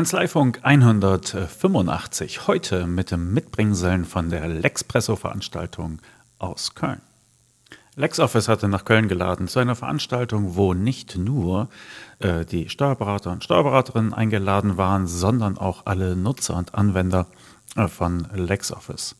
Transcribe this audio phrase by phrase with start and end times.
[0.00, 5.98] Kanzleifunk 185, heute mit dem Mitbringseln von der Lexpresso-Veranstaltung
[6.38, 7.02] aus Köln.
[7.96, 11.68] LexOffice hatte nach Köln geladen zu einer Veranstaltung, wo nicht nur
[12.18, 17.26] äh, die Steuerberater und Steuerberaterinnen eingeladen waren, sondern auch alle Nutzer und Anwender
[17.76, 19.16] äh, von LexOffice.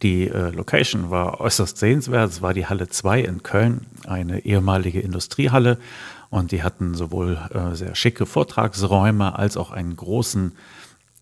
[0.00, 2.30] Die äh, Location war äußerst sehenswert.
[2.30, 5.76] Es war die Halle 2 in Köln, eine ehemalige Industriehalle.
[6.30, 10.52] Und die hatten sowohl äh, sehr schicke Vortragsräume als auch einen großen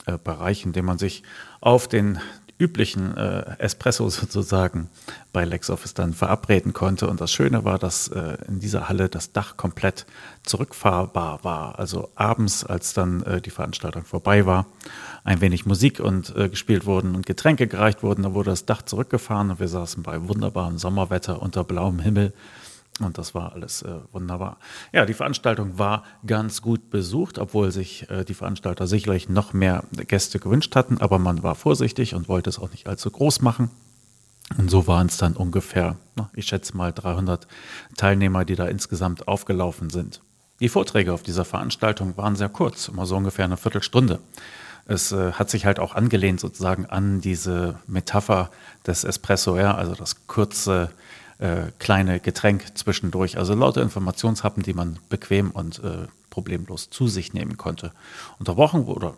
[0.06, 1.22] äh, Bereich, in dem man sich
[1.60, 2.18] auf den
[2.62, 4.88] üblichen äh, Espresso sozusagen
[5.32, 7.08] bei LexOffice dann verabreden konnte.
[7.08, 10.06] Und das Schöne war, dass äh, in dieser Halle das Dach komplett
[10.44, 11.78] zurückfahrbar war.
[11.78, 14.66] Also abends, als dann äh, die Veranstaltung vorbei war,
[15.24, 18.82] ein wenig Musik und äh, gespielt wurden und Getränke gereicht wurden, da wurde das Dach
[18.82, 22.32] zurückgefahren und wir saßen bei wunderbarem Sommerwetter unter blauem Himmel
[23.00, 24.58] und das war alles äh, wunderbar.
[24.92, 29.84] Ja, die Veranstaltung war ganz gut besucht, obwohl sich äh, die Veranstalter sicherlich noch mehr
[29.92, 33.70] Gäste gewünscht hatten, aber man war vorsichtig und wollte es auch nicht allzu groß machen.
[34.58, 37.46] Und so waren es dann ungefähr, na, ich schätze mal 300
[37.96, 40.20] Teilnehmer, die da insgesamt aufgelaufen sind.
[40.60, 44.20] Die Vorträge auf dieser Veranstaltung waren sehr kurz, immer so ungefähr eine Viertelstunde.
[44.86, 48.50] Es äh, hat sich halt auch angelehnt sozusagen an diese Metapher
[48.86, 50.90] des Espresso, ja, also das kurze
[51.42, 53.36] äh, kleine Getränk zwischendurch.
[53.36, 57.92] Also lauter Informationshappen, die man bequem und äh, problemlos zu sich nehmen konnte.
[58.38, 59.14] Unterbrochen oder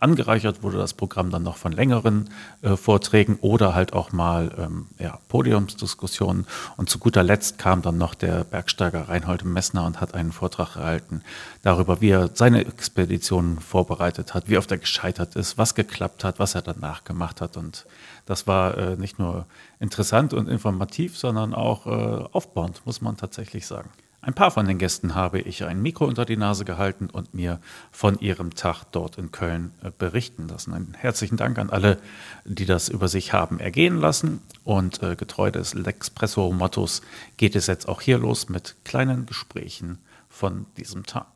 [0.00, 2.30] angereichert wurde das Programm dann noch von längeren
[2.62, 6.46] äh, Vorträgen oder halt auch mal ähm, ja, Podiumsdiskussionen.
[6.76, 10.74] Und zu guter Letzt kam dann noch der Bergsteiger Reinhold Messner und hat einen Vortrag
[10.74, 11.22] gehalten
[11.62, 16.38] darüber, wie er seine Expeditionen vorbereitet hat, wie oft er gescheitert ist, was geklappt hat,
[16.38, 17.56] was er danach gemacht hat.
[17.56, 17.86] Und
[18.26, 19.46] das war äh, nicht nur
[19.80, 23.90] interessant und informativ, sondern auch äh, aufbauend, muss man tatsächlich sagen.
[24.26, 27.60] Ein paar von den Gästen habe ich ein Mikro unter die Nase gehalten und mir
[27.92, 30.72] von ihrem Tag dort in Köln äh, berichten lassen.
[30.72, 31.98] Einen herzlichen Dank an alle,
[32.46, 34.40] die das über sich haben ergehen lassen.
[34.64, 37.02] Und äh, getreu des Lexpresso-Mottos
[37.36, 39.98] geht es jetzt auch hier los mit kleinen Gesprächen
[40.30, 41.26] von diesem Tag.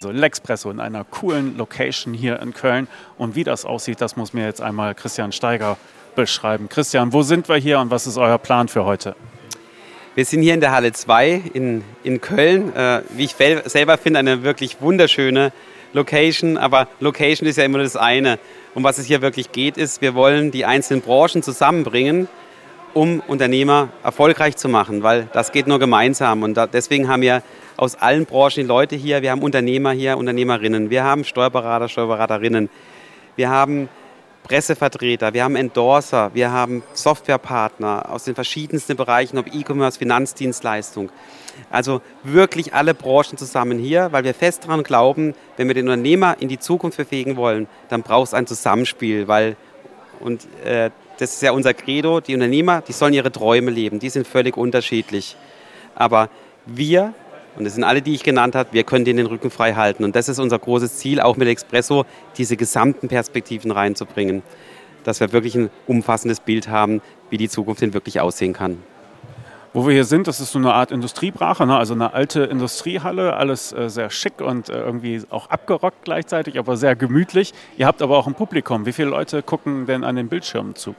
[0.00, 2.88] So Lexpresso in einer coolen Location hier in Köln.
[3.16, 5.76] Und wie das aussieht, das muss mir jetzt einmal Christian Steiger
[6.16, 6.68] beschreiben.
[6.68, 9.14] Christian, wo sind wir hier und was ist euer Plan für heute?
[10.18, 12.74] Wir sind hier in der Halle 2 in, in Köln.
[12.74, 15.52] Äh, wie ich selber finde, eine wirklich wunderschöne
[15.92, 16.56] Location.
[16.56, 18.40] Aber Location ist ja immer das eine.
[18.74, 22.26] Um was es hier wirklich geht, ist, wir wollen die einzelnen Branchen zusammenbringen,
[22.94, 26.42] um Unternehmer erfolgreich zu machen, weil das geht nur gemeinsam.
[26.42, 27.44] Und da, deswegen haben wir
[27.76, 29.22] aus allen Branchen die Leute hier.
[29.22, 30.90] Wir haben Unternehmer hier, Unternehmerinnen.
[30.90, 32.70] Wir haben Steuerberater, Steuerberaterinnen.
[33.36, 33.88] Wir haben
[34.48, 41.10] Pressevertreter, wir haben Endorser, wir haben Softwarepartner aus den verschiedensten Bereichen, ob E-Commerce, Finanzdienstleistung.
[41.70, 46.36] Also wirklich alle Branchen zusammen hier, weil wir fest daran glauben, wenn wir den Unternehmer
[46.40, 49.56] in die Zukunft befähigen wollen, dann braucht es ein Zusammenspiel, weil
[50.20, 54.08] und äh, das ist ja unser Credo, die Unternehmer, die sollen ihre Träume leben, die
[54.08, 55.36] sind völlig unterschiedlich.
[55.94, 56.30] Aber
[56.64, 57.12] wir
[57.58, 58.72] und das sind alle, die ich genannt habe.
[58.72, 60.04] Wir können denen den Rücken frei halten.
[60.04, 64.42] Und das ist unser großes Ziel, auch mit Expresso, diese gesamten Perspektiven reinzubringen.
[65.02, 68.78] Dass wir wirklich ein umfassendes Bild haben, wie die Zukunft denn wirklich aussehen kann.
[69.74, 71.76] Wo wir hier sind, das ist so eine Art Industriebrache, ne?
[71.76, 76.76] also eine alte Industriehalle, alles äh, sehr schick und äh, irgendwie auch abgerockt gleichzeitig, aber
[76.76, 77.52] sehr gemütlich.
[77.76, 78.86] Ihr habt aber auch ein Publikum.
[78.86, 80.94] Wie viele Leute gucken denn an den Bildschirmen zu?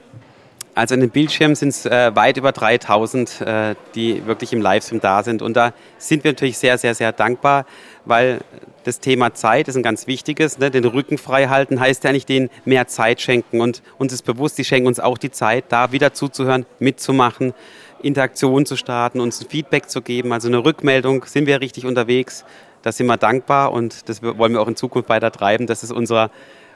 [0.79, 5.01] Also an den Bildschirmen sind es äh, weit über 3000, äh, die wirklich im Livestream
[5.01, 5.41] da sind.
[5.41, 7.65] Und da sind wir natürlich sehr, sehr, sehr dankbar,
[8.05, 8.39] weil
[8.85, 10.57] das Thema Zeit ist ein ganz wichtiges.
[10.57, 10.71] Ne?
[10.71, 13.59] Den Rücken frei halten heißt ja nicht denen mehr Zeit schenken.
[13.59, 17.53] Und uns ist bewusst, die schenken uns auch die Zeit, da wieder zuzuhören, mitzumachen,
[18.01, 20.31] Interaktion zu starten, uns ein Feedback zu geben.
[20.31, 22.45] Also eine Rückmeldung, sind wir richtig unterwegs.
[22.83, 25.67] Da sind wir dankbar und das wollen wir auch in Zukunft weiter treiben.
[25.67, 26.31] Das ist unser,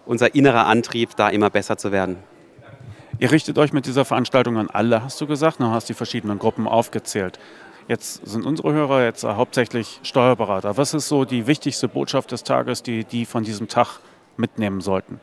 [0.06, 2.18] unser innerer Antrieb, da immer besser zu werden.
[3.20, 6.40] Ihr richtet euch mit dieser Veranstaltung an alle, hast du gesagt, du hast die verschiedenen
[6.40, 7.40] Gruppen aufgezählt.
[7.88, 10.78] Jetzt sind unsere Hörer jetzt hauptsächlich Steuerberater.
[10.78, 14.00] Was ist so die wichtigste Botschaft des Tages, die die von diesem Tag
[14.38, 15.20] mitnehmen sollten?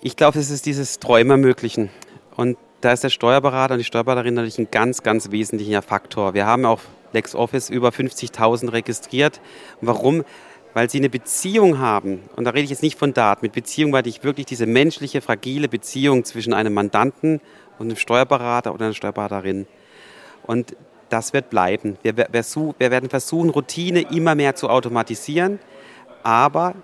[0.00, 1.90] Ich glaube, es ist dieses Träumen ermöglichen.
[2.36, 6.34] Und da ist der Steuerberater und die Steuerberaterin natürlich ein ganz, ganz wesentlicher Faktor.
[6.34, 6.80] Wir haben auch
[7.12, 9.40] LexOffice über 50.000 registriert.
[9.80, 10.24] Und warum?
[10.74, 13.92] Weil sie eine Beziehung haben, und da rede ich jetzt nicht von Daten, mit Beziehung
[13.92, 17.40] meine ich wirklich diese menschliche, fragile Beziehung zwischen einem Mandanten
[17.78, 19.66] und einem Steuerberater oder einer Steuerberaterin.
[20.42, 20.76] Und
[21.08, 21.96] das wird bleiben.
[22.02, 25.60] Wir, wir, wir werden versuchen, Routine immer mehr zu automatisieren,
[26.24, 26.74] aber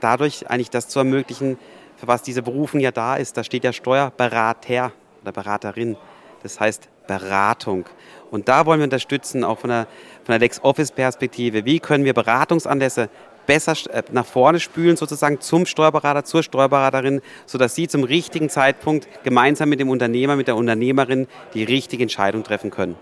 [0.00, 1.58] dadurch eigentlich das zu ermöglichen,
[1.96, 3.36] für was diese Berufung ja da ist.
[3.36, 4.92] Da steht ja Steuerberater
[5.22, 5.96] oder Beraterin.
[6.42, 7.86] Das heißt Beratung.
[8.30, 9.86] Und da wollen wir unterstützen, auch von der,
[10.24, 11.64] von der LexOffice-Perspektive.
[11.64, 13.08] Wie können wir Beratungsanlässe
[13.46, 19.08] besser äh, nach vorne spülen, sozusagen zum Steuerberater, zur Steuerberaterin, sodass sie zum richtigen Zeitpunkt
[19.24, 22.96] gemeinsam mit dem Unternehmer, mit der Unternehmerin die richtige Entscheidung treffen können.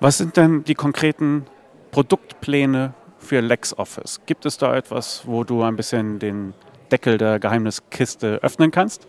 [0.00, 1.46] Was sind denn die konkreten
[1.90, 4.20] Produktpläne für LexOffice?
[4.26, 6.54] Gibt es da etwas, wo du ein bisschen den
[6.90, 9.06] Deckel der Geheimniskiste öffnen kannst?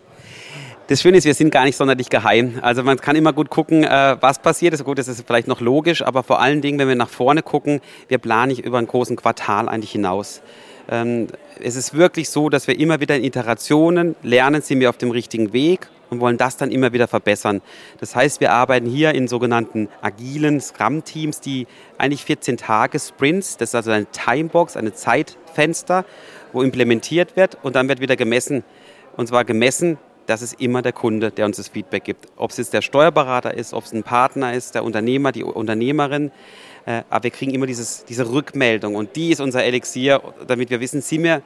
[0.88, 2.60] Das Schöne ist, wir sind gar nicht sonderlich geheim.
[2.62, 4.84] Also man kann immer gut gucken, äh, was passiert ist.
[4.84, 7.80] Gut, das ist vielleicht noch logisch, aber vor allen Dingen, wenn wir nach vorne gucken,
[8.06, 10.42] wir planen nicht über einen großen Quartal eigentlich hinaus.
[10.88, 11.26] Ähm,
[11.60, 15.10] es ist wirklich so, dass wir immer wieder in Iterationen lernen, sind wir auf dem
[15.10, 17.62] richtigen Weg und wollen das dann immer wieder verbessern.
[17.98, 21.66] Das heißt, wir arbeiten hier in sogenannten agilen Scrum-Teams, die
[21.98, 26.04] eigentlich 14 Tage Sprints, das ist also eine Timebox, eine Zeitfenster,
[26.52, 28.62] wo implementiert wird und dann wird wieder gemessen.
[29.16, 32.26] Und zwar gemessen das ist immer der Kunde, der uns das Feedback gibt.
[32.36, 36.32] Ob es jetzt der Steuerberater ist, ob es ein Partner ist, der Unternehmer, die Unternehmerin.
[36.84, 40.80] Äh, aber wir kriegen immer dieses, diese Rückmeldung und die ist unser Elixier, damit wir
[40.80, 41.42] wissen, sind wir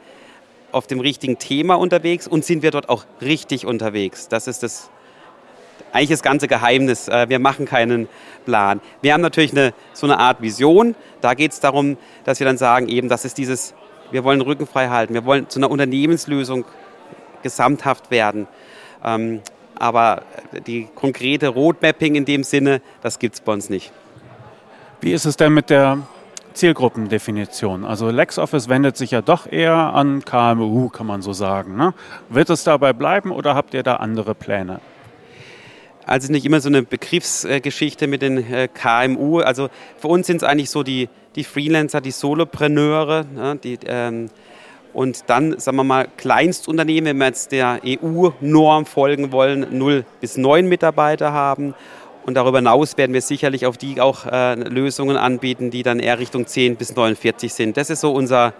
[0.71, 4.27] auf dem richtigen Thema unterwegs und sind wir dort auch richtig unterwegs.
[4.29, 4.89] Das ist das,
[5.91, 7.07] eigentlich das ganze Geheimnis.
[7.07, 8.07] Äh, wir machen keinen
[8.45, 8.81] Plan.
[9.01, 10.95] Wir haben natürlich eine, so eine Art Vision.
[11.21, 13.73] Da geht es darum, dass wir dann sagen, eben, das ist dieses,
[14.11, 15.13] wir wollen Rücken frei halten.
[15.13, 16.65] Wir wollen zu einer Unternehmenslösung
[17.43, 18.47] gesamthaft werden.
[19.03, 19.41] Ähm,
[19.75, 20.23] aber
[20.67, 23.91] die konkrete Roadmapping in dem Sinne, das gibt es bei uns nicht.
[25.01, 25.97] Wie ist es denn mit der
[26.53, 27.83] Zielgruppendefinition?
[27.83, 31.75] Also LexOffice wendet sich ja doch eher an KMU, kann man so sagen.
[31.75, 31.95] Ne?
[32.29, 34.79] Wird es dabei bleiben oder habt ihr da andere Pläne?
[36.05, 39.39] Also nicht immer so eine Begriffsgeschichte mit den äh, KMU.
[39.39, 44.29] Also für uns sind es eigentlich so die, die Freelancer, die Solopreneure, ne, die, ähm,
[44.93, 50.37] und dann, sagen wir mal, Kleinstunternehmen, wenn wir jetzt der EU-Norm folgen wollen, 0 bis
[50.37, 51.73] 9 Mitarbeiter haben.
[52.25, 56.19] Und darüber hinaus werden wir sicherlich auf die auch äh, Lösungen anbieten, die dann eher
[56.19, 57.77] Richtung 10 bis 49 sind.
[57.77, 58.53] Das ist so unser,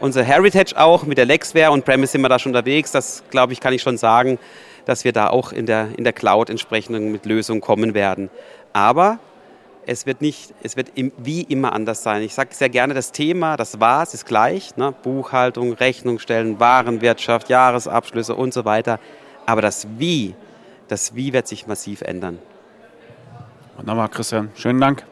[0.00, 1.04] unser Heritage auch.
[1.04, 2.92] Mit der Lexware und Premise sind wir da schon unterwegs.
[2.92, 4.38] Das, glaube ich, kann ich schon sagen,
[4.84, 8.30] dass wir da auch in der, in der Cloud entsprechend mit Lösungen kommen werden.
[8.72, 9.18] Aber
[9.88, 12.22] es wird nicht, es wird im, wie immer anders sein.
[12.22, 14.92] Ich sage sehr gerne, das Thema, das Was ist gleich, ne?
[15.02, 19.00] Buchhaltung, Rechnungsstellen, Warenwirtschaft, Jahresabschlüsse und so weiter.
[19.46, 20.34] Aber das Wie,
[20.88, 22.38] das Wie wird sich massiv ändern.
[23.78, 24.50] Wunderbar, Christian.
[24.56, 25.06] Schönen Dank.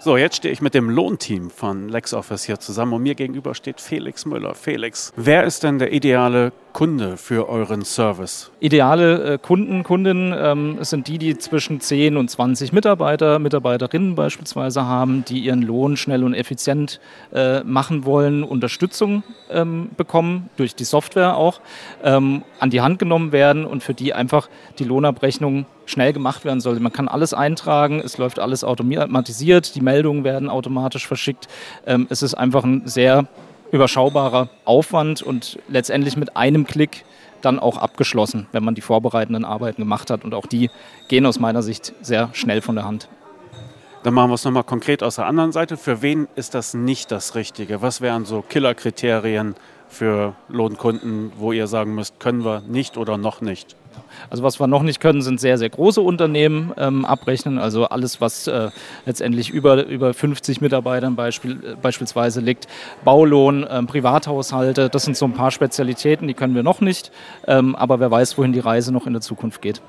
[0.00, 3.80] So, jetzt stehe ich mit dem Lohnteam von LexOffice hier zusammen und mir gegenüber steht
[3.80, 4.54] Felix Müller.
[4.54, 8.50] Felix, wer ist denn der ideale Kunde für euren Service?
[8.60, 14.84] Ideale äh, Kunden, Kundinnen ähm, sind die, die zwischen 10 und 20 Mitarbeiter, Mitarbeiterinnen beispielsweise
[14.84, 17.00] haben, die ihren Lohn schnell und effizient
[17.32, 21.62] äh, machen wollen, Unterstützung ähm, bekommen, durch die Software auch,
[22.04, 26.60] ähm, an die Hand genommen werden und für die einfach die Lohnabrechnung schnell gemacht werden
[26.60, 26.82] sollte.
[26.82, 31.48] Man kann alles eintragen, es läuft alles automatisiert, die Meldungen werden automatisch verschickt.
[31.86, 33.28] Ähm, es ist einfach ein sehr
[33.72, 37.04] überschaubarer Aufwand und letztendlich mit einem Klick
[37.42, 40.24] dann auch abgeschlossen, wenn man die vorbereitenden Arbeiten gemacht hat.
[40.24, 40.70] Und auch die
[41.08, 43.08] gehen aus meiner Sicht sehr schnell von der Hand.
[44.06, 45.76] Dann machen wir es nochmal konkret aus der anderen Seite.
[45.76, 47.82] Für wen ist das nicht das Richtige?
[47.82, 49.56] Was wären so Killerkriterien
[49.88, 53.74] für Lohnkunden, wo ihr sagen müsst, können wir nicht oder noch nicht?
[54.30, 57.58] Also was wir noch nicht können, sind sehr, sehr große Unternehmen ähm, abrechnen.
[57.58, 58.70] Also alles, was äh,
[59.06, 62.68] letztendlich über, über 50 Mitarbeitern beispiel, äh, beispielsweise liegt.
[63.04, 67.10] Baulohn, ähm, Privathaushalte, das sind so ein paar Spezialitäten, die können wir noch nicht.
[67.48, 69.82] Ähm, aber wer weiß, wohin die Reise noch in der Zukunft geht.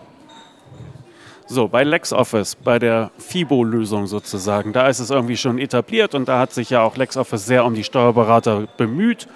[1.50, 6.39] So, bei LexOffice, bei der FIBO-Lösung sozusagen, da ist es irgendwie schon etabliert und da
[6.39, 9.27] hat sich ja auch LexOffice sehr um die Steuerberater bemüht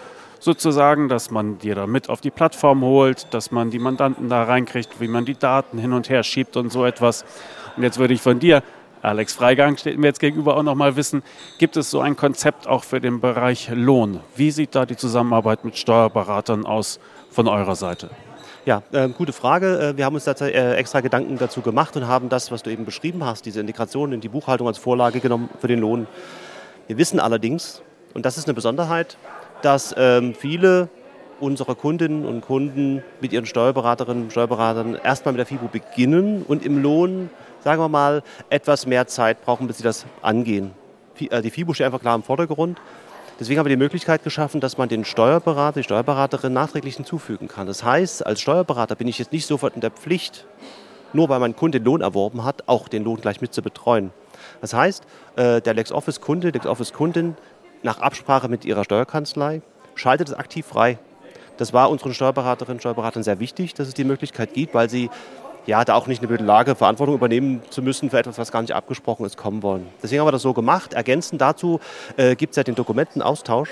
[0.41, 4.44] sozusagen, dass man die da mit auf die Plattform holt, dass man die Mandanten da
[4.44, 7.24] reinkriegt, wie man die Daten hin und her schiebt und so etwas.
[7.77, 8.62] Und jetzt würde ich von dir,
[9.01, 11.24] Alex Freigang, steht mir jetzt gegenüber auch noch mal wissen,
[11.60, 14.20] gibt es so ein Konzept auch für den Bereich Lohn?
[14.36, 17.00] Wie sieht da die Zusammenarbeit mit Steuerberatern aus
[17.30, 18.10] von eurer Seite?
[18.63, 19.80] Ja, äh, gute Frage.
[19.80, 22.70] Äh, wir haben uns da äh, extra Gedanken dazu gemacht und haben das, was du
[22.70, 26.06] eben beschrieben hast, diese Integration in die Buchhaltung als Vorlage genommen für den Lohn.
[26.86, 27.82] Wir wissen allerdings,
[28.13, 29.18] und das ist eine Besonderheit,
[29.63, 30.89] dass ähm, viele
[31.39, 36.63] unserer Kundinnen und Kunden mit ihren Steuerberaterinnen und Steuerberatern erstmal mit der FIBO beginnen und
[36.63, 37.32] im Lohn,
[37.63, 40.70] sagen wir mal, etwas mehr Zeit brauchen, bis sie das angehen.
[41.20, 42.80] Äh, die FIBO steht einfach klar im Vordergrund.
[43.41, 47.65] Deswegen haben wir die Möglichkeit geschaffen, dass man den Steuerberater, die Steuerberaterin nachträglich hinzufügen kann.
[47.65, 50.45] Das heißt, als Steuerberater bin ich jetzt nicht sofort in der Pflicht,
[51.12, 54.12] nur weil mein Kunde den Lohn erworben hat, auch den Lohn gleich mit zu betreuen.
[54.62, 55.05] Das heißt,
[55.38, 57.36] äh, der LexOffice-Kunde, LexOffice-Kundin
[57.81, 59.63] nach Absprache mit ihrer Steuerkanzlei,
[59.95, 61.00] schaltet es aktiv frei.
[61.57, 65.10] Das war unseren Steuerberaterinnen und Steuerberatern sehr wichtig, dass es die Möglichkeit gibt, weil sie
[65.65, 68.74] ja, da auch nicht eine Lage Verantwortung übernehmen zu müssen für etwas, was gar nicht
[68.74, 69.88] abgesprochen ist, kommen wollen.
[70.01, 70.94] Deswegen haben wir das so gemacht.
[70.94, 71.80] Ergänzend dazu
[72.18, 73.70] äh, gibt es ja den Dokumentenaustausch.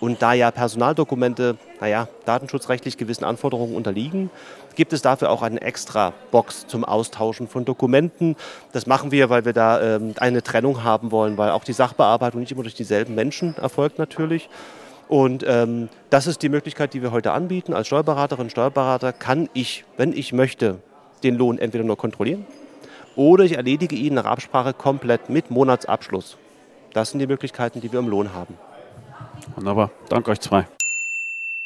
[0.00, 4.30] Und da ja Personaldokumente, naja, datenschutzrechtlich gewissen Anforderungen unterliegen,
[4.74, 8.36] gibt es dafür auch eine extra Box zum Austauschen von Dokumenten.
[8.72, 12.40] Das machen wir, weil wir da ähm, eine Trennung haben wollen, weil auch die Sachbearbeitung
[12.40, 14.48] nicht immer durch dieselben Menschen erfolgt natürlich.
[15.08, 17.74] Und ähm, das ist die Möglichkeit, die wir heute anbieten.
[17.74, 20.78] Als Steuerberaterin, Steuerberater kann ich, wenn ich möchte,
[21.22, 22.46] den Lohn entweder nur kontrollieren
[23.16, 26.36] oder ich erledige ihn nach Absprache komplett mit Monatsabschluss.
[26.92, 28.54] Das sind die Möglichkeiten, die wir im Lohn haben.
[29.54, 29.90] Wunderbar.
[30.08, 30.66] Danke euch zwei.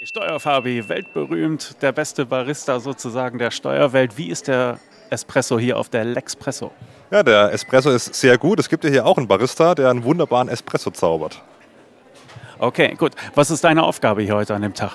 [0.02, 4.16] Steuerfabi, weltberühmt, der beste Barista sozusagen der Steuerwelt.
[4.16, 4.78] Wie ist der
[5.10, 6.70] Espresso hier auf der Lexpresso?
[7.10, 8.60] Ja, der Espresso ist sehr gut.
[8.60, 11.42] Es gibt ja hier auch einen Barista, der einen wunderbaren Espresso zaubert.
[12.58, 13.12] Okay, gut.
[13.34, 14.92] Was ist deine Aufgabe hier heute an dem Tag?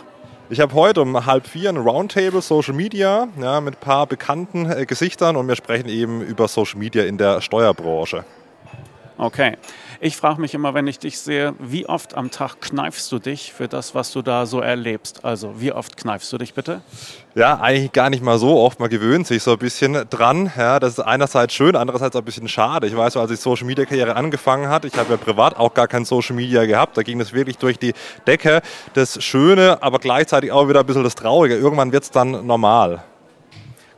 [0.48, 4.70] Ich habe heute um halb vier ein Roundtable Social Media ja, mit ein paar bekannten
[4.70, 8.26] äh, Gesichtern und wir sprechen eben über Social Media in der Steuerbranche.
[9.18, 9.58] Okay.
[10.06, 13.52] Ich frage mich immer, wenn ich dich sehe, wie oft am Tag kneifst du dich
[13.52, 15.26] für das, was du da so erlebst?
[15.26, 16.82] Also, wie oft kneifst du dich bitte?
[17.34, 18.80] Ja, eigentlich gar nicht mal so oft.
[18.80, 20.52] Man gewöhnt sich so ein bisschen dran.
[20.56, 22.86] Ja, das ist einerseits schön, andererseits auch ein bisschen schade.
[22.86, 25.88] Ich weiß, als ich Social Media Karriere angefangen hat, ich habe ja privat auch gar
[25.88, 26.96] kein Social Media gehabt.
[26.98, 27.94] Da ging es wirklich durch die
[28.28, 28.62] Decke.
[28.94, 31.58] Das Schöne, aber gleichzeitig auch wieder ein bisschen das Traurige.
[31.58, 33.04] Irgendwann wird es dann normal.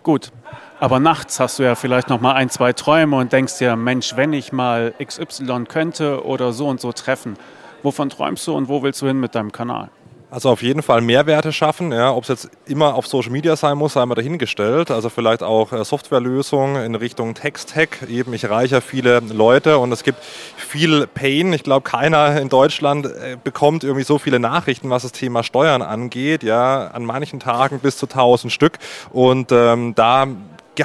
[0.03, 0.31] Gut,
[0.79, 4.15] aber nachts hast du ja vielleicht noch mal ein, zwei Träume und denkst dir, Mensch,
[4.15, 7.37] wenn ich mal XY könnte oder so und so treffen.
[7.83, 9.89] Wovon träumst du und wo willst du hin mit deinem Kanal?
[10.29, 11.93] Also auf jeden Fall Mehrwerte schaffen.
[11.93, 14.91] Ja, Ob es jetzt immer auf Social Media sein muss, sei mal dahingestellt.
[14.91, 18.09] Also vielleicht auch äh, Softwarelösungen in Richtung Text-Hack.
[18.09, 21.53] Eben ich reiche viele Leute und es gibt viel Pain.
[21.53, 25.81] Ich glaube, keiner in Deutschland äh, bekommt irgendwie so viele Nachrichten, was das Thema Steuern
[25.81, 26.43] angeht.
[26.43, 28.79] Ja, an manchen Tagen bis zu 1000 Stück.
[29.13, 30.27] Und ähm, da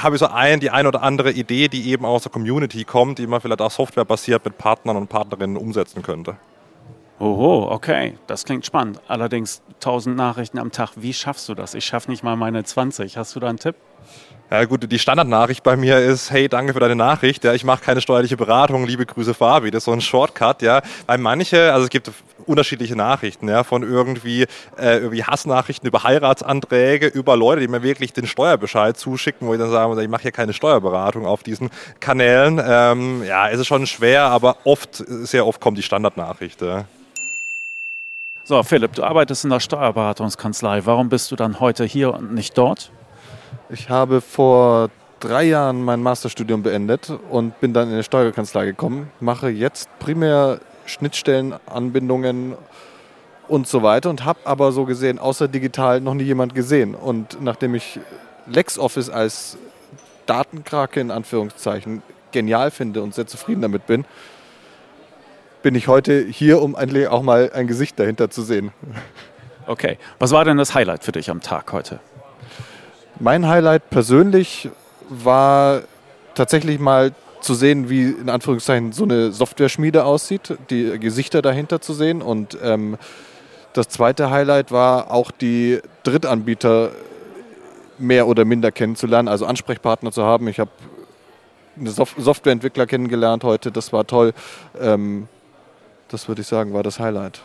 [0.01, 3.19] habe ich so ein, die ein oder andere Idee, die eben aus der Community kommt,
[3.19, 6.37] die man vielleicht auch softwarebasiert mit Partnern und Partnerinnen umsetzen könnte.
[7.19, 9.01] Oho, okay, das klingt spannend.
[9.07, 11.75] Allerdings 1000 Nachrichten am Tag, wie schaffst du das?
[11.75, 13.17] Ich schaffe nicht mal meine 20.
[13.17, 13.77] Hast du da einen Tipp?
[14.51, 17.45] Ja gut, die Standardnachricht bei mir ist, hey, danke für deine Nachricht.
[17.45, 19.71] Ja, ich mache keine steuerliche Beratung, liebe Grüße Fabi.
[19.71, 20.83] Das ist so ein Shortcut, ja.
[21.07, 22.11] Weil manche, also es gibt
[22.43, 24.43] unterschiedliche Nachrichten, ja, von irgendwie,
[24.79, 29.61] äh, irgendwie Hassnachrichten über Heiratsanträge, über Leute, die mir wirklich den Steuerbescheid zuschicken, wo ich
[29.61, 31.71] dann sage, ich mache hier keine Steuerberatung auf diesen
[32.01, 32.61] Kanälen.
[32.65, 36.61] Ähm, ja, es ist schon schwer, aber oft, sehr oft kommt die Standardnachricht.
[36.63, 36.85] Ja.
[38.45, 40.85] So, Philipp, du arbeitest in der Steuerberatungskanzlei.
[40.85, 42.91] Warum bist du dann heute hier und nicht dort?
[43.71, 49.11] Ich habe vor drei Jahren mein Masterstudium beendet und bin dann in eine Steuerkanzlei gekommen.
[49.21, 52.55] Mache jetzt primär Schnittstellenanbindungen
[53.49, 56.95] und so weiter und habe aber so gesehen außer digital noch nie jemand gesehen.
[56.95, 58.01] Und nachdem ich
[58.47, 59.59] LexOffice als
[60.27, 64.05] Datenkrake in Anführungszeichen genial finde und sehr zufrieden damit bin,
[65.63, 68.73] bin ich heute hier, um endlich auch mal ein Gesicht dahinter zu sehen.
[69.67, 72.01] Okay, was war denn das Highlight für dich am Tag heute?
[73.21, 74.69] Mein Highlight persönlich
[75.09, 75.83] war
[76.35, 81.93] tatsächlich mal zu sehen, wie in Anführungszeichen so eine Software-Schmiede aussieht, die Gesichter dahinter zu
[81.93, 82.23] sehen.
[82.23, 82.97] Und ähm,
[83.73, 86.91] das zweite Highlight war auch die Drittanbieter
[87.99, 90.49] mehr oder minder kennenzulernen, also Ansprechpartner zu haben.
[90.49, 90.71] Ich habe
[91.79, 94.35] eine Sof Softwareentwickler kennengelernt heute, das war toll.
[94.81, 95.29] Ähm,
[96.09, 97.41] das würde ich sagen, war das Highlight.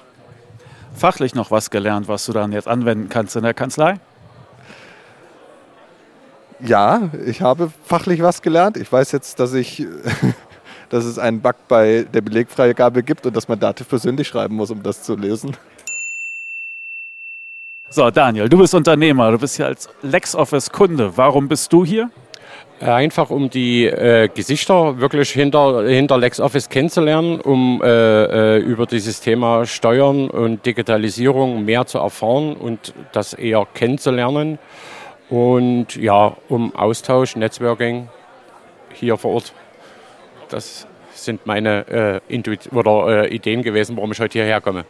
[0.94, 4.00] Fachlich noch was gelernt, was du dann jetzt anwenden kannst in der Kanzlei?
[6.60, 8.78] Ja, ich habe fachlich was gelernt.
[8.78, 9.86] Ich weiß jetzt, dass ich
[10.90, 14.72] dass es einen Bug bei der Belegfreigabe gibt und dass man Dativ persönlich schreiben muss,
[14.72, 15.56] um das zu lösen.
[17.90, 21.16] So, Daniel, du bist Unternehmer, du bist hier als LexOffice Kunde.
[21.16, 22.10] Warum bist du hier?
[22.80, 28.86] Äh, einfach um die äh, Gesichter wirklich hinter, hinter LexOffice kennenzulernen, um äh, äh, über
[28.86, 34.60] dieses Thema Steuern und Digitalisierung mehr zu erfahren und das eher kennenzulernen
[35.30, 38.10] und ja, um Austausch, Networking
[38.94, 39.54] hier vor Ort.
[40.50, 44.86] Das sind meine äh, oder, äh, Ideen gewesen, warum ich heute hierher komme.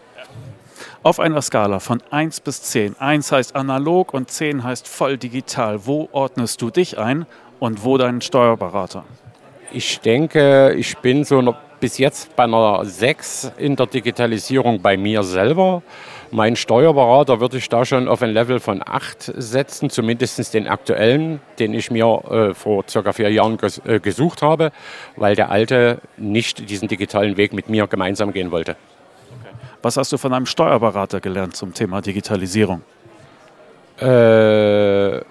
[1.03, 2.99] Auf einer Skala von 1 bis 10.
[2.99, 5.85] 1 heißt analog und 10 heißt voll digital.
[5.85, 7.25] Wo ordnest du dich ein
[7.59, 9.05] und wo deinen Steuerberater?
[9.71, 15.23] Ich denke, ich bin so bis jetzt bei einer 6 in der Digitalisierung bei mir
[15.23, 15.81] selber.
[16.31, 21.39] Mein Steuerberater würde ich da schon auf ein Level von 8 setzen, zumindest den aktuellen,
[21.57, 24.71] den ich mir äh, vor circa vier Jahren ges äh, gesucht habe,
[25.15, 28.71] weil der alte nicht diesen digitalen Weg mit mir gemeinsam gehen wollte.
[28.71, 29.55] Okay.
[29.81, 32.81] Was hast du von einem Steuerberater gelernt zum Thema Digitalisierung?
[33.99, 35.21] Äh,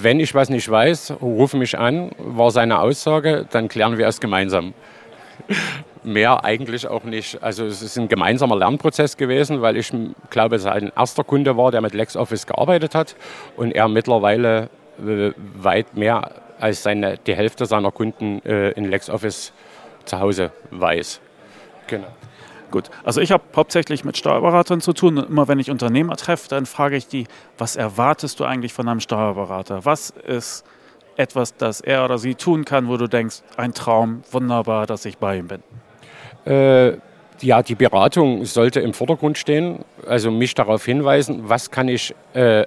[0.00, 4.20] wenn ich was nicht weiß, ruf mich an, war seine Aussage, dann klären wir es
[4.20, 4.74] gemeinsam.
[6.04, 7.42] Mehr eigentlich auch nicht.
[7.42, 9.92] Also es ist ein gemeinsamer Lernprozess gewesen, weil ich
[10.30, 13.16] glaube, er ein erster Kunde war, der mit LexOffice gearbeitet hat
[13.56, 19.52] und er mittlerweile weit mehr als seine, die Hälfte seiner Kunden äh, in LexOffice
[20.04, 21.20] zu Hause weiß.
[21.86, 22.08] Genau.
[22.70, 26.48] Gut, also ich habe hauptsächlich mit Steuerberatern zu tun und immer wenn ich Unternehmer treffe,
[26.48, 27.26] dann frage ich die,
[27.56, 29.86] was erwartest du eigentlich von einem Steuerberater?
[29.86, 30.64] Was ist
[31.16, 35.16] etwas, das er oder sie tun kann, wo du denkst, ein Traum, wunderbar, dass ich
[35.16, 35.62] bei ihm bin?
[36.48, 36.96] Äh,
[37.40, 42.66] ja, die Beratung sollte im Vordergrund stehen, also mich darauf hinweisen, was kann ich äh,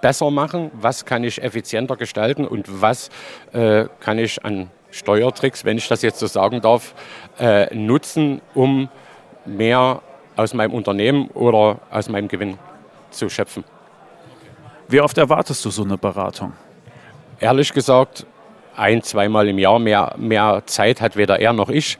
[0.00, 3.08] besser machen, was kann ich effizienter gestalten und was
[3.52, 6.94] äh, kann ich an Steuertricks, wenn ich das jetzt so sagen darf,
[7.40, 8.88] äh, nutzen, um
[9.46, 10.02] mehr
[10.36, 12.58] aus meinem Unternehmen oder aus meinem Gewinn
[13.10, 13.64] zu schöpfen.
[14.88, 16.52] Wie oft erwartest du so eine Beratung?
[17.40, 18.26] Ehrlich gesagt,
[18.76, 19.78] ein, zweimal im Jahr.
[19.78, 21.98] Mehr, mehr Zeit hat weder er noch ich.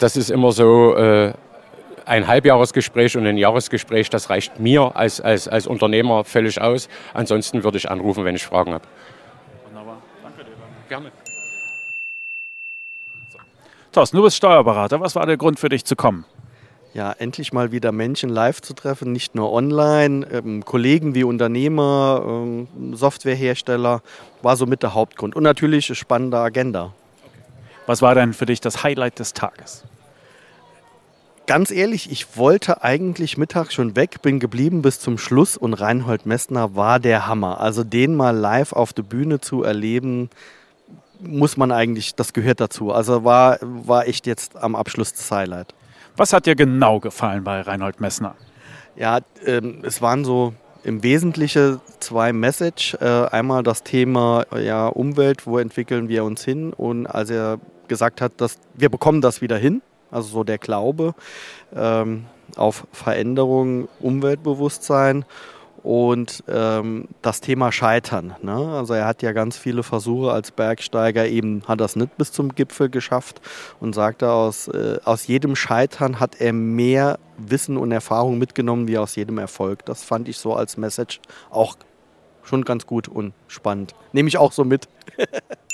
[0.00, 1.32] Das ist immer so äh,
[2.06, 4.10] ein Halbjahresgespräch und ein Jahresgespräch.
[4.10, 6.88] Das reicht mir als, als, als Unternehmer völlig aus.
[7.14, 8.84] Ansonsten würde ich anrufen, wenn ich Fragen habe.
[9.68, 9.98] Wunderbar.
[10.22, 10.50] Danke dir.
[10.88, 11.12] Gerne.
[13.32, 13.38] So.
[13.92, 15.00] Thorsten, du bist Steuerberater.
[15.00, 16.24] Was war der Grund für dich zu kommen?
[16.92, 20.26] ja, endlich mal wieder Menschen live zu treffen, nicht nur online.
[20.32, 24.02] Ähm, Kollegen wie Unternehmer, ähm, Softwarehersteller
[24.42, 25.36] war somit der Hauptgrund.
[25.36, 26.92] Und natürlich eine spannende Agenda.
[27.86, 29.84] Was war denn für dich das Highlight des Tages?
[31.46, 36.24] Ganz ehrlich, ich wollte eigentlich Mittag schon weg, bin geblieben bis zum Schluss und Reinhold
[36.24, 37.60] Messner war der Hammer.
[37.60, 40.30] Also den mal live auf der Bühne zu erleben,
[41.18, 42.92] muss man eigentlich, das gehört dazu.
[42.92, 45.74] Also war, war echt jetzt am Abschluss das Highlight.
[46.16, 48.36] Was hat dir genau gefallen bei Reinhold Messner?
[48.96, 50.54] Ja, ähm, es waren so
[50.84, 52.94] im Wesentlichen zwei Message.
[53.00, 56.72] Äh, einmal das Thema ja, Umwelt, wo entwickeln wir uns hin?
[56.72, 61.14] Und als er gesagt hat, dass wir bekommen das wieder hin, also so der Glaube
[61.74, 65.24] ähm, auf Veränderung, Umweltbewusstsein
[65.82, 68.34] und ähm, das Thema Scheitern.
[68.42, 68.52] Ne?
[68.52, 72.54] Also er hat ja ganz viele Versuche als Bergsteiger, eben hat das nicht bis zum
[72.54, 73.40] Gipfel geschafft
[73.80, 78.98] und sagte, aus, äh, aus jedem Scheitern hat er mehr Wissen und Erfahrung mitgenommen wie
[78.98, 79.84] aus jedem Erfolg.
[79.86, 81.20] Das fand ich so als Message
[81.50, 81.76] auch
[82.42, 83.94] schon ganz gut und spannend.
[84.12, 84.88] Nehme ich auch so mit.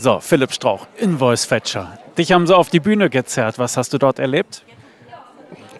[0.00, 1.98] so, Philipp Strauch, Invoice Fetcher.
[2.16, 3.58] Dich haben sie auf die Bühne gezerrt.
[3.58, 4.64] Was hast du dort erlebt?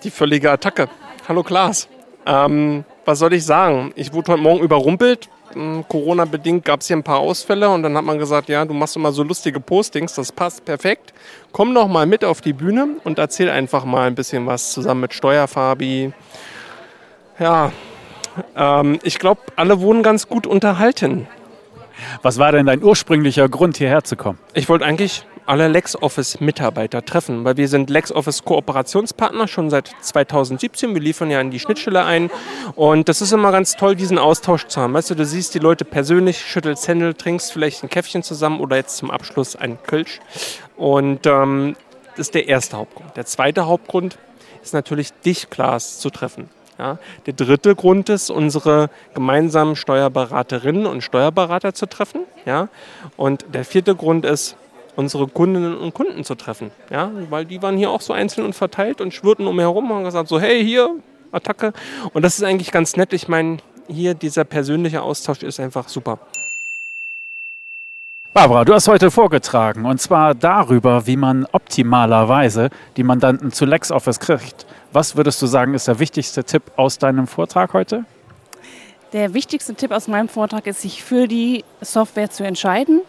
[0.04, 0.88] Die völlige Attacke.
[1.26, 1.88] Hallo Klaas.
[2.26, 3.92] Ähm, was soll ich sagen?
[3.96, 5.30] Ich wurde heute Morgen überrumpelt.
[5.54, 8.74] Hm, Corona-bedingt gab es hier ein paar Ausfälle und dann hat man gesagt, ja, du
[8.74, 11.14] machst immer so lustige Postings, das passt perfekt.
[11.50, 15.00] Komm doch mal mit auf die Bühne und erzähl einfach mal ein bisschen was zusammen
[15.00, 16.12] mit Steuerfabi.
[17.38, 17.72] Ja,
[18.54, 21.26] ähm, ich glaube, alle wurden ganz gut unterhalten.
[22.22, 24.38] Was war denn dein ursprünglicher Grund, hierher zu kommen?
[24.54, 30.94] Ich wollte eigentlich alle LexOffice-Mitarbeiter treffen, weil wir sind LexOffice-Kooperationspartner schon seit 2017.
[30.94, 32.30] Wir liefern ja in die Schnittstelle ein
[32.76, 34.94] und das ist immer ganz toll, diesen Austausch zu haben.
[34.94, 38.76] Weißt du, du siehst die Leute persönlich, schüttelst Hände, trinkst vielleicht ein Käffchen zusammen oder
[38.76, 40.20] jetzt zum Abschluss ein Kölsch
[40.76, 41.74] und ähm,
[42.16, 43.16] das ist der erste Hauptgrund.
[43.16, 44.18] Der zweite Hauptgrund
[44.62, 46.48] ist natürlich dich, Klaas, zu treffen.
[46.80, 46.98] Ja.
[47.26, 52.22] Der dritte Grund ist, unsere gemeinsamen Steuerberaterinnen und Steuerberater zu treffen.
[52.46, 52.68] Ja.
[53.18, 54.56] Und der vierte Grund ist,
[54.96, 56.70] unsere Kundinnen und Kunden zu treffen.
[56.88, 59.90] Ja, weil die waren hier auch so einzeln und verteilt und schwirrten um mich herum
[59.90, 60.96] und haben gesagt, so hey, hier,
[61.32, 61.74] Attacke.
[62.14, 63.12] Und das ist eigentlich ganz nett.
[63.12, 66.18] Ich meine, hier dieser persönliche Austausch ist einfach super.
[68.32, 74.20] Barbara, du hast heute vorgetragen und zwar darüber, wie man optimalerweise die Mandanten zu LexOffice
[74.20, 74.66] kriegt.
[74.92, 78.04] Was würdest du sagen, ist der wichtigste Tipp aus deinem Vortrag heute?
[79.12, 83.00] Der wichtigste Tipp aus meinem Vortrag ist, sich für die Software zu entscheiden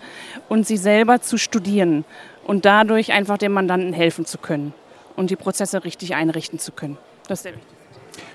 [0.49, 2.03] und sie selber zu studieren
[2.43, 4.73] und dadurch einfach dem Mandanten helfen zu können
[5.15, 6.97] und die Prozesse richtig einrichten zu können.
[7.27, 7.80] Das ist der wichtigste.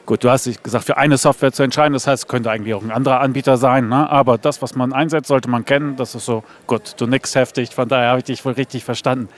[0.07, 2.75] Gut, du hast dich gesagt, für eine Software zu entscheiden, das heißt, es könnte eigentlich
[2.75, 4.09] auch ein anderer Anbieter sein, ne?
[4.09, 5.97] aber das, was man einsetzt, sollte man kennen.
[5.97, 9.29] Das ist so, gut, du nix heftig, von daher habe ich dich wohl richtig verstanden.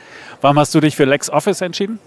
[0.41, 1.97] Warum hast du dich für LexOffice entschieden?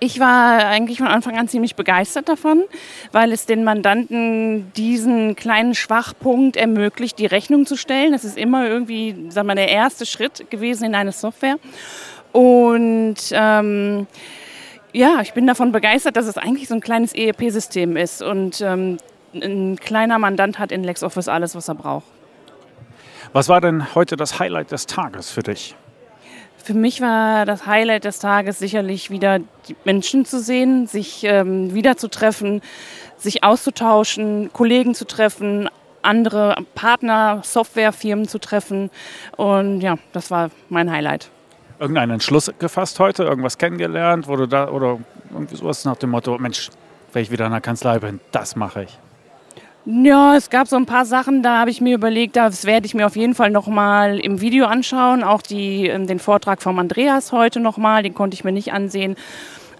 [0.00, 2.64] Ich war eigentlich von Anfang an ziemlich begeistert davon,
[3.12, 8.12] weil es den Mandanten diesen kleinen Schwachpunkt ermöglicht, die Rechnung zu stellen.
[8.12, 11.56] Das ist immer irgendwie, sagen wir, der erste Schritt gewesen in eine Software.
[12.32, 14.06] Und ähm,
[14.96, 18.96] ja, ich bin davon begeistert, dass es eigentlich so ein kleines ERP-System ist und ähm,
[19.34, 22.06] ein kleiner Mandant hat in LexOffice alles, was er braucht.
[23.34, 25.74] Was war denn heute das Highlight des Tages für dich?
[26.56, 31.74] Für mich war das Highlight des Tages sicherlich wieder die Menschen zu sehen, sich ähm,
[31.74, 31.94] wieder
[33.18, 35.68] sich auszutauschen, Kollegen zu treffen,
[36.00, 38.90] andere Partner, Softwarefirmen zu treffen.
[39.36, 41.30] Und ja, das war mein Highlight.
[41.78, 44.98] Irgendeinen Entschluss gefasst heute, irgendwas kennengelernt, du da oder
[45.30, 46.70] irgendwie sowas nach dem Motto, Mensch,
[47.12, 48.98] wenn ich wieder in der Kanzlei bin, das mache ich.
[49.88, 52.94] Ja, es gab so ein paar Sachen, da habe ich mir überlegt, das werde ich
[52.94, 55.22] mir auf jeden Fall nochmal im Video anschauen.
[55.22, 59.14] Auch die, ähm, den Vortrag von Andreas heute nochmal, den konnte ich mir nicht ansehen.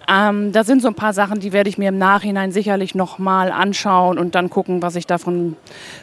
[0.09, 3.51] Ähm, da sind so ein paar Sachen, die werde ich mir im Nachhinein sicherlich nochmal
[3.51, 5.57] anschauen und dann gucken, was ich davon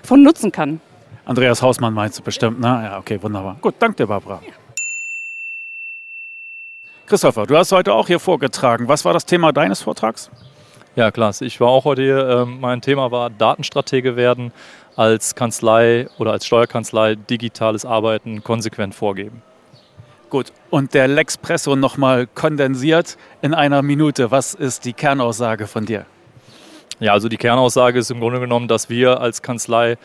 [0.04, 0.82] von nutzen kann.
[1.24, 2.68] Andreas Hausmann meinst du bestimmt, ne?
[2.68, 3.56] Ja, okay, wunderbar.
[3.62, 4.42] Gut, danke dir, Barbara.
[4.46, 4.54] Ja.
[7.06, 8.88] Christopher, du hast heute auch hier vorgetragen.
[8.88, 10.32] Was war das Thema deines Vortrags?
[10.96, 11.44] Ja, klasse.
[11.44, 12.30] Ich war auch heute hier.
[12.30, 14.54] Ähm, mein Thema war Datenstratege werden,
[14.96, 19.42] als Kanzlei oder als Steuerkanzlei digitales Arbeiten konsequent vorgeben.
[20.30, 24.32] Gut, und der Lexpresso nochmal kondensiert in einer Minute.
[24.32, 26.06] Was ist die Kernaussage von dir?
[27.00, 29.98] Ja, also die Kernaussage ist im Grunde genommen, dass wir als Kanzlei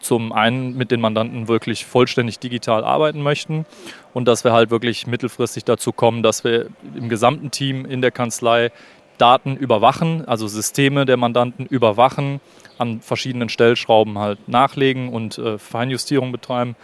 [0.00, 3.66] zum einen mit den Mandanten wirklich vollständig digital arbeiten möchten
[4.14, 8.10] und dass wir halt wirklich mittelfristig dazu kommen, dass wir im gesamten Team in der
[8.10, 8.70] Kanzlei
[9.18, 12.40] Daten überwachen, also Systeme der Mandanten überwachen,
[12.78, 16.76] an verschiedenen Stellschrauben halt nachlegen und äh, Feinjustierung betreiben,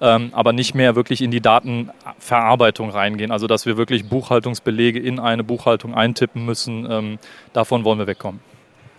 [0.00, 3.32] ähm, aber nicht mehr wirklich in die Datenverarbeitung reingehen.
[3.32, 7.18] Also dass wir wirklich Buchhaltungsbelege in eine Buchhaltung eintippen müssen, ähm,
[7.52, 8.40] davon wollen wir wegkommen.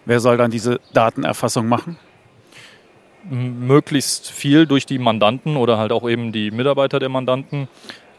[0.06, 1.98] Wer soll dann diese Datenerfassung machen?
[3.29, 7.67] Möglichst viel durch die Mandanten oder halt auch eben die Mitarbeiter der Mandanten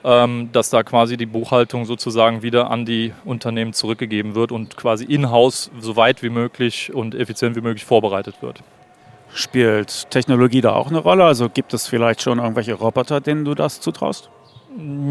[0.04, 5.04] ähm, dass da quasi die Buchhaltung sozusagen wieder an die Unternehmen zurückgegeben wird und quasi
[5.04, 8.62] in-house so weit wie möglich und effizient wie möglich vorbereitet wird.
[9.34, 11.24] Spielt Technologie da auch eine Rolle?
[11.24, 14.28] Also gibt es vielleicht schon irgendwelche Roboter, denen du das zutraust?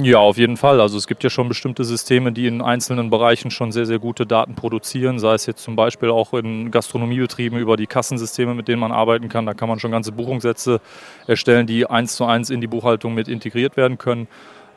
[0.02, 0.82] Ja, auf jeden Fall.
[0.82, 4.26] Also es gibt ja schon bestimmte Systeme, die in einzelnen Bereichen schon sehr, sehr gute
[4.26, 8.80] Daten produzieren, sei es jetzt zum Beispiel auch in Gastronomiebetrieben über die Kassensysteme, mit denen
[8.80, 9.46] man arbeiten kann.
[9.46, 10.82] Da kann man schon ganze Buchungssätze
[11.28, 14.28] erstellen, die eins zu eins in die Buchhaltung mit integriert werden können.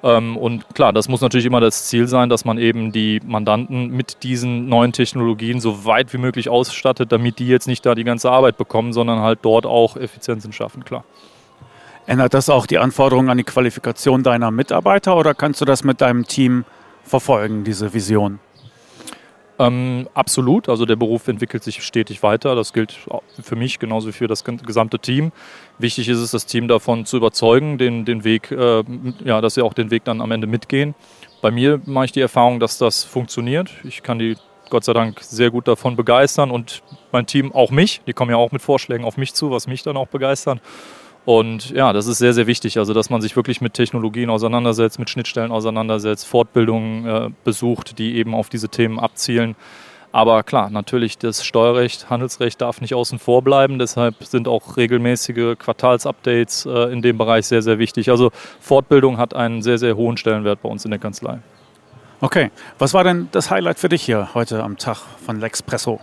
[0.02, 3.88] Ähm, und klar, das muss natürlich immer das Ziel sein, dass man eben die Mandanten
[3.88, 8.04] mit diesen neuen Technologien so weit wie möglich ausstattet, damit die jetzt nicht da die
[8.04, 11.04] ganze Arbeit bekommen, sondern halt dort auch Effizienzen schaffen, klar.
[12.06, 16.00] Ändert das auch die Anforderungen an die Qualifikation deiner Mitarbeiter oder kannst du das mit
[16.00, 16.64] deinem Team
[17.02, 18.40] verfolgen, diese Vision?
[19.58, 22.56] Ähm, absolut, also der Beruf entwickelt sich stetig weiter.
[22.56, 22.98] Das gilt
[23.40, 25.32] für mich genauso wie für das gesamte Team.
[25.78, 28.82] Wichtig ist es, das Team davon zu überzeugen, den, den Weg, äh,
[29.24, 30.94] ja, dass sie auch den Weg dann am Ende mitgehen.
[31.40, 33.70] Bei mir mache ich die Erfahrung, dass das funktioniert.
[33.84, 34.36] Ich kann die
[34.70, 38.00] Gott sei Dank sehr gut davon begeistern und mein Team auch mich.
[38.06, 40.60] Die kommen ja auch mit Vorschlägen auf mich zu, was mich dann auch begeistert.
[41.24, 44.98] Und ja, das ist sehr, sehr wichtig, also dass man sich wirklich mit Technologien auseinandersetzt,
[44.98, 49.56] mit Schnittstellen auseinandersetzt, Fortbildungen äh, besucht, die eben auf diese Themen abzielen.
[50.12, 53.80] Aber klar, natürlich das Steuerrecht, Handelsrecht darf nicht außen vor bleiben.
[53.80, 58.10] Deshalb sind auch regelmäßige Quartalsupdates äh, in dem Bereich sehr, sehr wichtig.
[58.10, 61.40] Also Fortbildung hat einen sehr, sehr hohen Stellenwert bei uns in der Kanzlei.
[62.20, 66.00] Okay, was war denn das Highlight für dich hier heute am Tag von Lexpresso?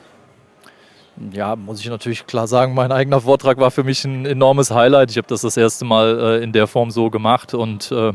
[1.34, 5.12] Ja, muss ich natürlich klar sagen, mein eigener Vortrag war für mich ein enormes Highlight.
[5.12, 8.14] Ich habe das das erste Mal äh, in der Form so gemacht und äh,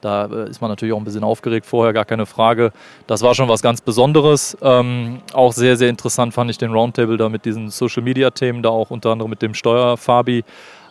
[0.00, 2.72] da äh, ist man natürlich auch ein bisschen aufgeregt vorher, gar keine Frage.
[3.06, 4.56] Das war schon was ganz Besonderes.
[4.62, 8.90] Ähm, auch sehr, sehr interessant fand ich den Roundtable da mit diesen Social-Media-Themen, da auch
[8.90, 10.44] unter anderem mit dem Steuerfabi.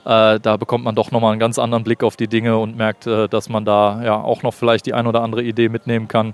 [0.06, 3.08] Äh, da bekommt man doch nochmal einen ganz anderen Blick auf die Dinge und merkt,
[3.08, 6.34] äh, dass man da ja auch noch vielleicht die ein oder andere Idee mitnehmen kann.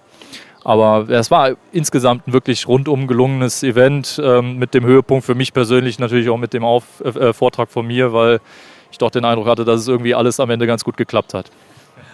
[0.63, 5.53] Aber es war insgesamt ein wirklich rundum gelungenes Event ähm, mit dem Höhepunkt für mich
[5.53, 8.39] persönlich natürlich auch mit dem Auf äh, Vortrag von mir, weil
[8.91, 11.51] ich doch den Eindruck hatte, dass es irgendwie alles am Ende ganz gut geklappt hat.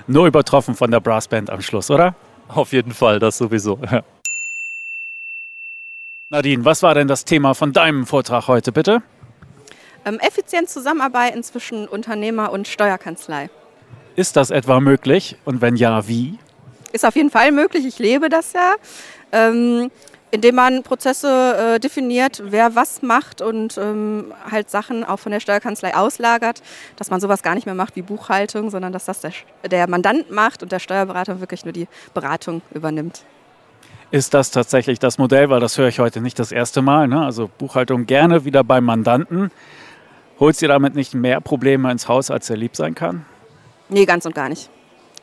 [0.08, 2.16] Nur übertroffen von der Brassband am Schluss, oder?
[2.48, 3.80] Auf jeden Fall, das sowieso.
[6.30, 9.04] Nadine, was war denn das Thema von deinem Vortrag heute, bitte?
[10.06, 13.50] Ähm, effizient zusammenarbeiten zwischen Unternehmer und Steuerkanzlei.
[14.16, 15.36] Ist das etwa möglich?
[15.46, 16.40] Und wenn ja, wie?
[16.92, 17.86] Ist auf jeden Fall möglich.
[17.86, 18.76] Ich lebe das ja.
[19.32, 19.92] Ähm,
[20.32, 25.40] indem man Prozesse äh, definiert, wer was macht und ähm, halt Sachen auch von der
[25.40, 26.62] Steuerkanzlei auslagert,
[26.98, 29.34] dass man sowas gar nicht mehr macht wie Buchhaltung, sondern dass das der,
[29.68, 33.24] der Mandant macht und der Steuerberater wirklich nur die Beratung übernimmt.
[34.12, 37.08] Ist das tatsächlich das Modell, weil das höre ich heute nicht das erste Mal.
[37.08, 37.24] Ne?
[37.24, 39.52] Also Buchhaltung gerne wieder beim Mandanten.
[40.40, 43.26] Holt sie damit nicht mehr Probleme ins Haus, als er lieb sein kann?
[43.90, 44.70] Nee, ganz und gar nicht.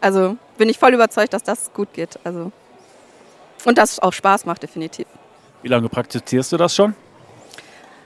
[0.00, 2.18] Also bin ich voll überzeugt, dass das gut geht.
[2.24, 2.52] Also
[3.64, 5.06] und das auch Spaß macht, definitiv.
[5.62, 6.94] Wie lange praktizierst du das schon?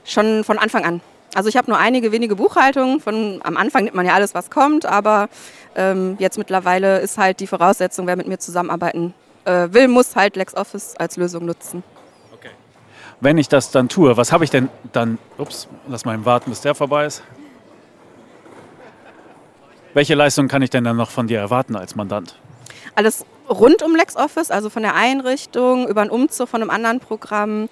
[0.03, 1.01] Schon von Anfang an.
[1.35, 2.99] Also ich habe nur einige wenige Buchhaltungen.
[2.99, 5.29] Von, am Anfang nimmt man ja alles, was kommt, aber
[5.75, 9.13] ähm, jetzt mittlerweile ist halt die Voraussetzung, wer mit mir zusammenarbeiten
[9.45, 11.83] äh, will, muss halt LexOffice als Lösung nutzen.
[12.33, 12.49] Okay.
[13.21, 15.19] Wenn ich das dann tue, was habe ich denn dann?
[15.37, 17.23] Ups, lass mal warten, bis der vorbei ist.
[19.93, 22.35] Welche Leistung kann ich denn dann noch von dir erwarten als Mandant?
[22.95, 27.67] Alles rund um LexOffice, also von der Einrichtung, über einen Umzug von einem anderen Programm,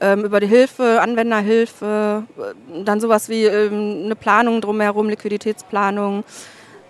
[0.00, 6.24] ähm, über die Hilfe, Anwenderhilfe, äh, dann sowas wie ähm, eine Planung drumherum, Liquiditätsplanung,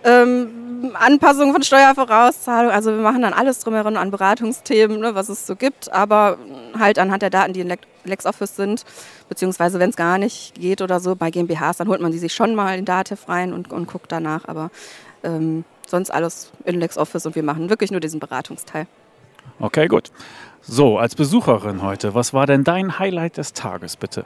[0.03, 0.61] ähm,
[0.93, 2.71] Anpassung von Steuervorauszahlung.
[2.71, 6.37] Also wir machen dann alles drumherum an Beratungsthemen, ne, was es so gibt, aber
[6.77, 8.83] halt anhand der Daten, die in LexOffice sind,
[9.29, 12.33] beziehungsweise wenn es gar nicht geht oder so, bei GmbHs, dann holt man die sich
[12.33, 14.71] schon mal in Datev rein und, und guckt danach, aber
[15.23, 18.87] ähm, sonst alles in LexOffice und wir machen wirklich nur diesen Beratungsteil.
[19.59, 20.11] Okay, gut.
[20.61, 24.25] So, als Besucherin heute, was war denn dein Highlight des Tages, bitte?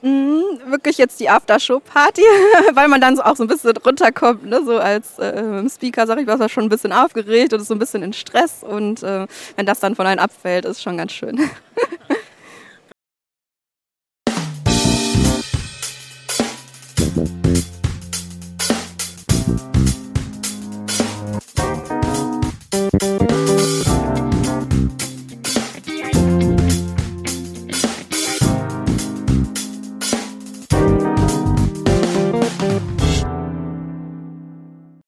[0.00, 2.22] Mhm, wirklich jetzt die Aftershow-Party,
[2.72, 4.62] weil man dann so auch so ein bisschen runterkommt, ne?
[4.64, 7.74] so als äh, Speaker, sag ich, war es schon ein bisschen aufgeregt und ist so
[7.74, 11.12] ein bisschen in Stress und äh, wenn das dann von einem abfällt, ist schon ganz
[11.12, 11.38] schön.